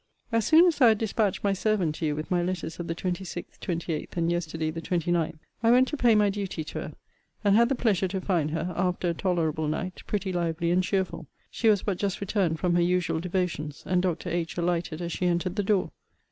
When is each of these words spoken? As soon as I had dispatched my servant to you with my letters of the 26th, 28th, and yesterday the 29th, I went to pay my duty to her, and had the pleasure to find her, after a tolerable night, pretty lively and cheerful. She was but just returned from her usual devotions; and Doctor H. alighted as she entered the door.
As 0.31 0.47
soon 0.47 0.65
as 0.65 0.81
I 0.81 0.87
had 0.87 0.97
dispatched 0.97 1.43
my 1.43 1.53
servant 1.53 1.93
to 1.97 2.07
you 2.07 2.15
with 2.15 2.31
my 2.31 2.41
letters 2.41 2.79
of 2.79 2.87
the 2.87 2.95
26th, 2.95 3.59
28th, 3.61 4.17
and 4.17 4.31
yesterday 4.31 4.71
the 4.71 4.81
29th, 4.81 5.37
I 5.61 5.69
went 5.69 5.89
to 5.89 5.95
pay 5.97 6.15
my 6.15 6.31
duty 6.31 6.63
to 6.63 6.79
her, 6.81 6.93
and 7.43 7.55
had 7.55 7.69
the 7.69 7.75
pleasure 7.75 8.07
to 8.07 8.19
find 8.19 8.49
her, 8.49 8.73
after 8.75 9.09
a 9.09 9.13
tolerable 9.13 9.67
night, 9.67 10.01
pretty 10.07 10.33
lively 10.33 10.71
and 10.71 10.81
cheerful. 10.83 11.27
She 11.51 11.69
was 11.69 11.83
but 11.83 11.99
just 11.99 12.19
returned 12.19 12.59
from 12.59 12.73
her 12.73 12.81
usual 12.81 13.19
devotions; 13.19 13.83
and 13.85 14.01
Doctor 14.01 14.31
H. 14.31 14.57
alighted 14.57 15.03
as 15.03 15.11
she 15.11 15.27
entered 15.27 15.55
the 15.55 15.61
door. 15.61 15.91